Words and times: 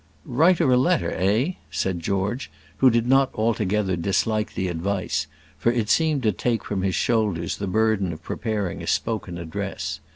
"Write 0.25 0.57
her 0.57 0.71
a 0.71 0.77
letter 0.77 1.11
eh?" 1.15 1.51
said 1.69 1.99
George, 1.99 2.49
who 2.77 2.89
did 2.89 3.05
not 3.07 3.31
altogether 3.35 3.95
dislike 3.95 4.55
the 4.55 4.67
advice, 4.67 5.27
for 5.59 5.71
it 5.71 5.89
seemed 5.89 6.23
to 6.23 6.31
take 6.31 6.63
from 6.65 6.81
his 6.81 6.95
shoulders 6.95 7.57
the 7.57 7.67
burden 7.67 8.11
of 8.11 8.23
preparing 8.23 8.81
a 8.81 8.87
spoken 8.87 9.37
address. 9.37 9.99